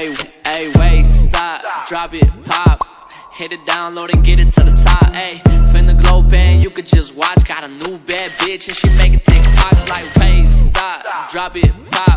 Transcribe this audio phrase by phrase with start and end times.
[0.00, 0.16] Hey,
[0.48, 2.80] hey, wait, stop, drop it, pop.
[3.36, 5.12] Hit it, download and get it to the top.
[5.12, 5.44] Hey,
[5.76, 7.44] finna glow band, you could just watch.
[7.44, 12.16] Got a new bad bitch and she making TikToks like, wait, stop, drop it, pop.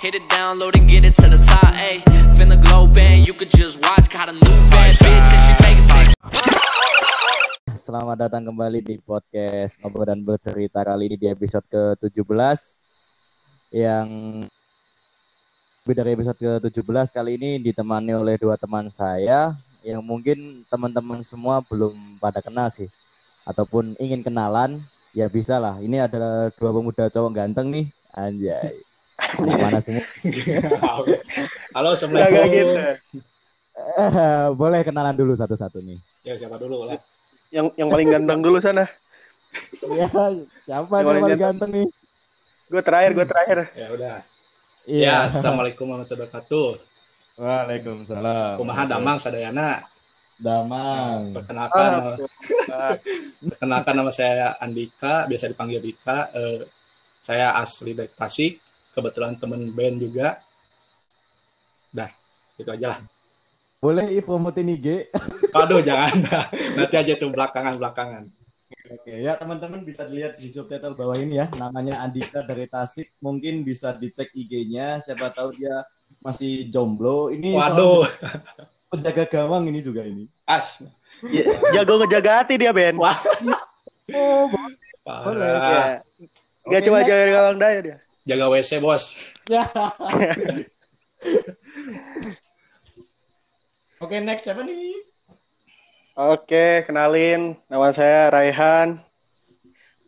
[0.00, 1.76] Hit it, download and get it to the top.
[1.76, 2.00] Hey,
[2.40, 4.08] finna glow band, you could just watch.
[4.08, 6.40] Got a new bad bitch and she making TikToks.
[7.76, 12.32] Selamat datang kembali di podcast Ngobrol dan Bercerita kali ini di episode ke-17
[13.76, 14.08] yang
[15.88, 22.20] dari episode ke-17 kali ini ditemani oleh dua teman saya yang mungkin teman-teman semua belum
[22.20, 22.84] pada kenal sih
[23.48, 24.76] ataupun ingin kenalan
[25.16, 28.76] ya bisa lah ini adalah dua pemuda cowok ganteng nih anjay
[29.40, 30.04] mana semua
[31.76, 32.50] Halo, assalamualaikum.
[32.50, 32.74] gitu.
[33.80, 36.98] Eh, boleh kenalan dulu satu-satu nih Ya siapa dulu lah.
[37.48, 38.84] Yang yang paling ganteng dulu sana.
[39.96, 40.34] ya siapa
[40.66, 41.86] Yang paling paling ganteng nih
[42.70, 43.58] Gue terakhir, gue terakhir.
[43.78, 44.16] Ya udah.
[44.90, 45.06] Iya.
[45.06, 46.70] Ya, assalamualaikum warahmatullahi wabarakatuh.
[47.38, 49.86] Waalaikumsalam Kumaha damang sadayana.
[50.34, 52.18] damang Perkenalkan,
[52.72, 52.96] Ah,
[53.38, 56.34] perkenalkan nama saya Andika, biasa dipanggil Dika.
[56.34, 56.66] Eh,
[57.22, 58.58] saya asli dari Tasik.
[58.90, 60.42] Kebetulan temen band juga.
[61.94, 62.10] Dah,
[62.58, 63.00] itu aja lah.
[63.80, 65.08] boleh promotin IG
[65.56, 66.12] Aduh, jangan.
[66.76, 68.28] Nanti aja tuh belakangan-belakangan.
[68.90, 73.14] Oke, ya teman-teman bisa dilihat di subtitle bawah ini ya, namanya Andika dari Tasik.
[73.22, 75.86] Mungkin bisa dicek IG-nya, siapa tahu dia
[76.18, 77.30] masih jomblo.
[77.30, 78.02] Ini Waduh,
[78.90, 80.26] penjaga gawang ini juga ini.
[80.42, 80.82] as.
[81.30, 82.98] ya, jago ngejaga hati dia, Ben.
[82.98, 83.14] Wah,
[84.10, 84.50] Oh,
[85.06, 85.38] parah.
[85.38, 86.02] Ya.
[86.66, 87.08] Gak Oke, cuma next.
[87.14, 87.96] jaga gawang daya dia.
[88.26, 89.14] Jaga WC, bos.
[89.46, 89.70] ya.
[94.02, 95.09] Oke, next siapa nih?
[96.20, 97.56] Oke, kenalin.
[97.64, 99.00] Nama saya Raihan.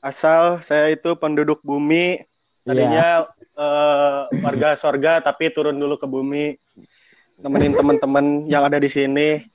[0.05, 2.21] Asal saya itu penduduk bumi.
[2.69, 6.61] Tadinya eh, warga sorga, tapi turun dulu ke bumi.
[7.41, 9.41] Nemenin teman-teman yang ada di sini.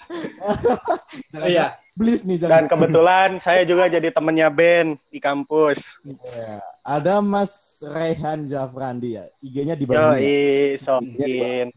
[1.38, 1.77] Iya.
[1.97, 2.69] Please nih Dan jangan.
[2.69, 5.98] kebetulan saya juga jadi temennya Ben di kampus.
[6.05, 6.61] Ya.
[6.81, 9.26] Ada Mas Rehan Jafrandi ya.
[9.42, 10.21] IG-nya di bawah ini.
[10.21, 10.26] ya.
[10.26, 11.67] Yoi, sokin.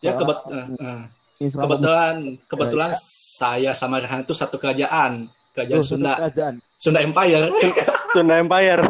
[0.00, 1.00] Ya, Soal- kebet eh, eh.
[1.40, 2.14] Ini soal kebetulan
[2.44, 6.54] kebetulan saya sama Rehan itu satu kerajaan kerajaan Oh, Sunda kerajaan.
[6.76, 7.48] Sunda Empire
[8.12, 8.82] Sunda Empire.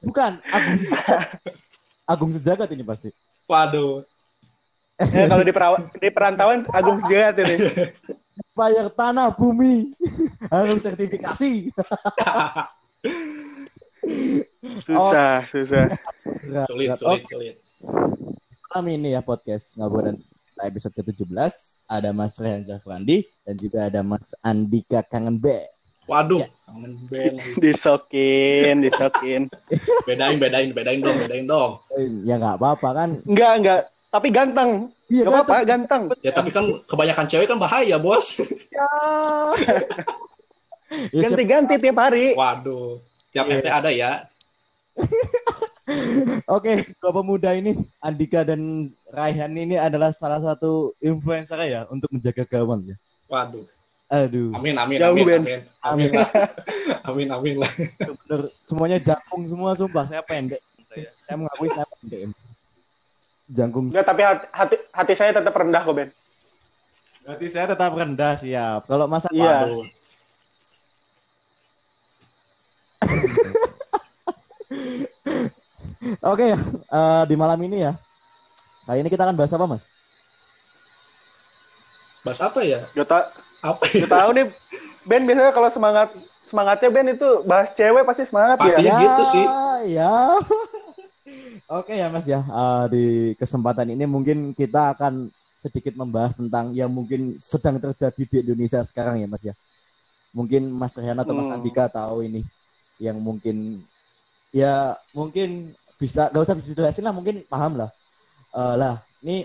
[0.00, 0.76] Bukan, Agung
[2.04, 3.10] Agung Sejagat ini pasti.
[3.44, 4.00] waduh
[4.94, 7.56] Ya, kalau di, perawa- di perantauan Agung Sejagat ini.
[8.54, 9.90] Bayar tanah bumi
[10.46, 11.74] harus sertifikasi.
[14.78, 15.86] Susah, susah.
[16.44, 17.56] Berat, sulit sulit Oke, sulit
[18.68, 20.16] malam ini ya podcast ngobrol dan
[20.64, 21.30] episode ke-17
[21.86, 25.48] ada Mas Rehan Jafrandi dan juga ada Mas Andika Kangen B.
[26.04, 26.48] waduh Ya.
[26.66, 27.52] kangen band lagi.
[27.62, 29.42] Disokin, disokin.
[30.08, 31.72] bedain bedain bedain dong bedain dong
[32.22, 33.10] Ya nggak apa-apa kan.
[33.22, 33.80] Enggak, enggak.
[34.10, 34.70] Tapi ganteng.
[35.04, 36.02] Iya Gak apa-apa, ganteng.
[36.20, 38.88] ya tapi kan kebanyakan cewek kan bahaya bos Ya,
[41.10, 42.32] siap- Ganti-ganti tiap hari.
[42.32, 43.00] waduh
[43.30, 43.58] tiap Iya.
[43.58, 44.10] RT ada ya
[46.46, 52.42] Oke, dua pemuda ini Andika dan Raihan ini adalah salah satu influencer ya untuk menjaga
[52.44, 52.96] gawang ya.
[53.24, 53.64] waduh
[54.06, 55.40] Aduh, amin amin Jauh, amin Ben.
[55.40, 56.10] amin amin.
[57.08, 57.70] amin amin lah
[58.04, 60.60] Bener, semuanya jangkung semua sumpah saya pendek.
[60.86, 62.20] Saya, saya mengakui saya pendek.
[63.46, 63.84] Jangkung.
[63.90, 66.08] Enggak, tapi hati, hati, hati saya tetap rendah kok, Ben.
[67.24, 68.80] Berarti saya tetap rendah siap.
[68.84, 69.64] Kalau masa Iya.
[69.64, 69.84] waduh
[76.22, 76.58] Oke ya,
[76.90, 77.92] eh, di malam ini ya.
[78.84, 79.84] Kali ini kita akan bahas apa, Mas?
[82.24, 83.18] bahas apa ya Gak, ta
[83.60, 84.44] apa gak ya tahu nih,
[85.04, 86.08] Ben biasanya kalau semangat
[86.48, 88.80] semangatnya Ben itu bahas cewek pasti semangat Pasti.
[88.84, 88.88] ya.
[88.88, 89.44] Iya gitu sih.
[89.92, 90.12] Ya.
[91.80, 92.40] Oke ya, Mas ya.
[92.44, 93.04] Eh, di
[93.40, 95.28] kesempatan ini mungkin kita akan
[95.60, 99.54] sedikit membahas tentang yang mungkin sedang terjadi di Indonesia sekarang ya, Mas ya.
[100.32, 101.56] Mungkin Mas Rehan atau Mas Hmm.
[101.60, 102.44] Andika tahu ini
[103.00, 103.84] yang mungkin
[104.54, 107.90] ya mungkin bisa gak usah dijelasin lah mungkin paham lah
[108.54, 109.42] Eh, lah ini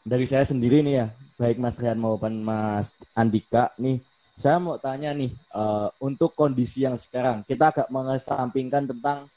[0.00, 1.06] dari saya sendiri nih ya
[1.36, 4.00] baik Mas Rian maupun Mas Andika nih
[4.34, 9.28] saya mau tanya nih eh, untuk kondisi yang sekarang kita agak mengesampingkan tentang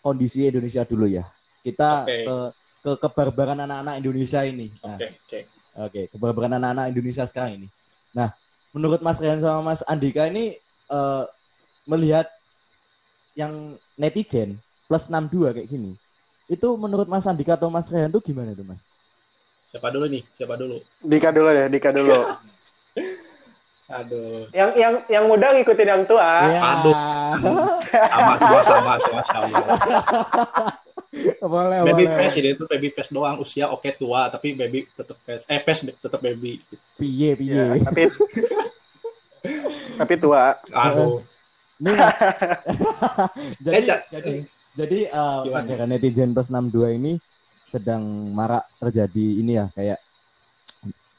[0.00, 1.28] kondisi Indonesia dulu ya
[1.60, 2.24] kita Oke.
[2.24, 2.36] ke
[2.80, 5.40] ke kebarbaran anak-anak Indonesia ini nah, oke oke
[5.78, 7.68] Oke, kebarbaran anak-anak Indonesia sekarang ini.
[8.10, 8.34] Nah,
[8.74, 10.58] menurut Mas Rian sama Mas Andika ini
[10.90, 11.24] eh,
[11.86, 12.26] melihat
[13.38, 14.58] yang netizen
[14.90, 15.94] plus 62 kayak gini.
[16.50, 18.90] Itu menurut Mas Andika atau Mas Rian tuh gimana tuh, Mas?
[19.70, 22.18] siapa dulu nih siapa dulu Dika dulu deh, Dika dulu.
[23.90, 26.46] aduh yang yang yang muda ngikutin yang tua.
[26.46, 26.58] Ya.
[26.78, 26.94] aduh.
[28.06, 29.58] sama sama sama sama sama
[31.54, 32.18] boleh, baby boleh.
[32.22, 35.86] face ini tuh baby face doang usia oke tua tapi baby tetap face eh face
[35.90, 36.58] tetap baby
[36.98, 37.54] Piye, piye.
[37.54, 38.10] Ya, tapi
[40.02, 40.54] tapi tua.
[40.70, 41.18] aduh
[41.80, 42.12] Nih, Mas.
[43.56, 43.82] jadi, Eh,
[44.12, 44.32] jadi,
[44.78, 45.42] jadi uh,
[45.86, 47.12] netizen plus 62 ini
[47.70, 48.02] sedang
[48.34, 49.98] marak terjadi ini ya, kayak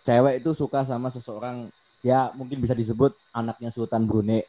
[0.03, 1.71] cewek itu suka sama seseorang,
[2.03, 4.43] ya mungkin bisa disebut anaknya Sultan Brunei.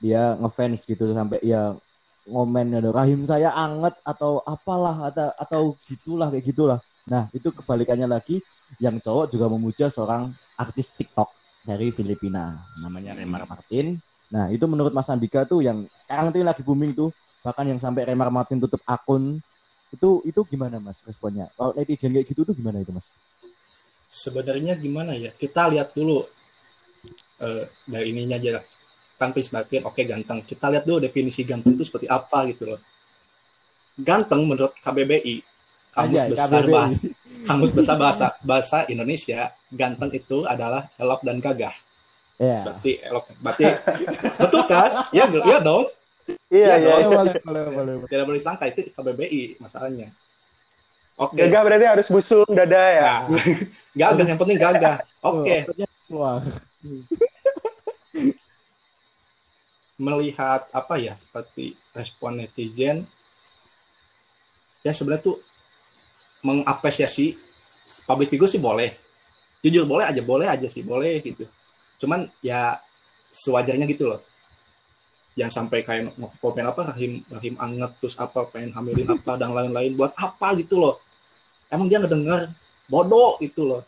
[0.00, 1.76] Dia ngefans gitu sampai ya
[2.24, 6.80] ngomen ya, rahim saya anget atau apalah atau atau gitulah kayak gitulah.
[7.04, 8.40] Nah, itu kebalikannya lagi
[8.80, 11.28] yang cowok juga memuja seorang artis TikTok
[11.68, 14.00] dari Filipina namanya Remar Martin.
[14.32, 17.12] Nah, itu menurut Mas Andika tuh yang sekarang tuh lagi booming tuh
[17.44, 19.38] bahkan yang sampai Remar Martin tutup akun
[19.92, 21.46] itu itu gimana Mas responnya?
[21.54, 23.12] Kalau netizen kayak gitu tuh gimana itu Mas?
[24.06, 26.22] sebenarnya gimana ya kita lihat dulu
[27.40, 28.64] eh, dari ininya aja lah.
[29.14, 32.80] kan Prince Martin oke ganteng kita lihat dulu definisi ganteng itu seperti apa gitu loh
[33.96, 35.36] ganteng menurut KBBI
[35.90, 36.74] kamus Anjay, besar KBBI.
[36.74, 37.06] bahasa
[37.44, 41.74] kamus besar bahasa bahasa Indonesia ganteng itu adalah elok dan gagah
[42.34, 42.66] Ya.
[42.66, 43.64] berarti elok berarti
[44.36, 45.86] betul kan ya ya dong
[46.24, 46.94] Iya, Iya, iya.
[47.08, 50.08] Boleh, boleh, boleh, boleh, tidak boleh disangka itu KBBI masalahnya.
[51.14, 51.38] Oke.
[51.38, 53.02] Gagah berarti harus busung dada ya.
[53.30, 53.38] Nah,
[53.94, 55.54] gagah yang penting gagah oke.
[56.08, 56.42] keluar.
[59.94, 63.06] melihat apa ya seperti respon netizen
[64.82, 65.38] ya sebenarnya tuh
[66.42, 67.38] mengapresiasi
[68.02, 68.90] public figure sih boleh.
[69.62, 71.46] Jujur boleh aja boleh aja sih boleh gitu.
[72.02, 72.74] Cuman ya
[73.30, 74.20] sewajarnya gitu loh
[75.34, 79.92] jangan sampai kayak komen apa rahim rahim anget terus apa pengen hamilin apa dan lain-lain
[79.98, 80.94] buat apa gitu loh
[81.70, 82.50] emang dia ngedenger
[82.86, 83.82] bodoh gitu loh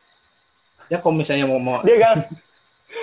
[0.91, 2.15] ya kalau misalnya mau mau Dia gak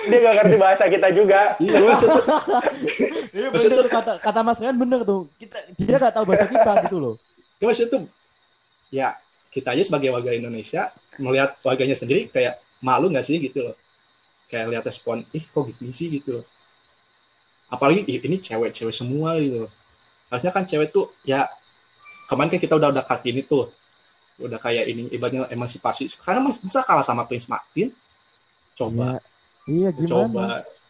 [0.08, 1.60] dia gak ngerti bahasa kita juga.
[1.60, 2.24] iya maksudnya
[3.36, 5.26] Iya Maksudnya bener kata kata Mas Rian bener tuh.
[5.36, 7.14] Kita dia nggak tahu bahasa kita gitu loh.
[7.58, 8.02] Ya maksudnya tuh
[8.94, 9.08] ya
[9.50, 13.76] kita aja sebagai warga Indonesia melihat warganya sendiri kayak malu nggak sih gitu loh.
[14.46, 16.44] Kayak lihat respon, ih kok gitu sih gitu loh.
[17.74, 19.66] Apalagi ini cewek-cewek semua gitu.
[20.30, 21.50] Harusnya kan cewek tuh ya
[22.30, 23.66] kemarin kan kita udah udah kartini tuh.
[24.38, 26.06] Udah kayak ini ibaratnya emansipasi.
[26.10, 27.90] Sekarang masih bisa kalah sama Prince Martin.
[28.74, 29.18] Coba,
[29.66, 30.10] Iya, iya gimana?
[30.10, 30.46] coba.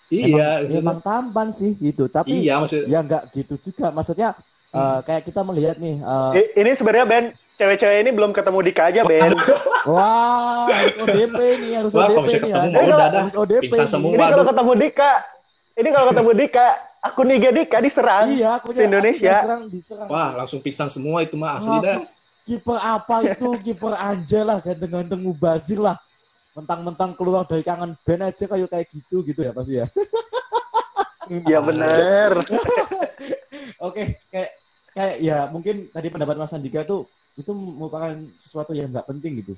[0.09, 2.09] Iya, emang, emang tampan sih gitu.
[2.09, 3.87] Tapi iya maksudnya ya nggak gitu juga.
[3.93, 4.29] Maksudnya
[4.73, 5.97] eh, kayak kita melihat nih.
[6.01, 7.25] eh, I- Ini sebenarnya Ben
[7.61, 9.33] cewek-cewek ini belum ketemu Dika aja Ben.
[9.91, 12.73] wah harus ODP nih harus Wah, kalau ODP bisa nih ketemu ya.
[12.73, 13.21] mah udah dah.
[13.21, 13.93] Harus ODP Pingsan nih.
[13.93, 14.11] semua.
[14.17, 15.11] Ini kalau ketemu Dika,
[15.75, 16.67] ini kalau ketemu Dika,
[17.01, 18.27] akun IG Dika diserang.
[18.29, 19.33] Iya, aku Di Indonesia.
[19.35, 20.09] diserang, diserang.
[20.09, 21.97] wah langsung pingsan semua itu mah asli Ah, dah.
[22.43, 25.97] kiper apa itu kiper Anja lah ganteng-ganteng mubazir lah
[26.53, 29.87] mentang-mentang keluar dari kangen band aja kayak kayak gitu gitu ya pasti ya
[31.25, 32.45] Iya bener.
[33.81, 34.51] oke kayak
[34.93, 39.55] kayak ya mungkin tadi pendapat Mas Andika tuh itu merupakan sesuatu yang nggak penting gitu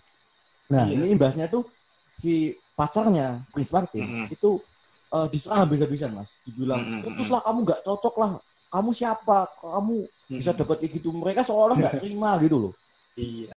[0.67, 0.95] nah Iya.
[0.97, 1.67] ini imbasnya tuh
[2.15, 4.27] si pacarnya Prince Martin Mm-mm.
[4.31, 4.63] itu
[5.07, 7.03] eh, diserang habis-habisan mas dibilang Mm-mm.
[7.07, 8.31] putuslah kamu nggak cocok lah
[8.67, 10.59] kamu siapa kamu bisa Mm.
[10.59, 12.73] dapat kayak gitu mereka seolah nggak terima gitu loh
[13.17, 13.49] Iya.